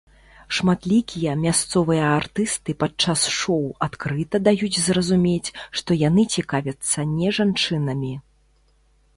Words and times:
Шматлікія 0.59 1.33
мясцовыя 1.41 2.05
артысты 2.19 2.75
падчас 2.83 3.25
шоу 3.41 3.67
адкрыта 3.89 4.37
даюць 4.47 4.73
зразумець, 4.87 5.53
што 5.81 5.99
яны 6.07 6.23
цікавяцца 6.39 7.09
не 7.15 7.29
жанчынамі. 7.41 8.13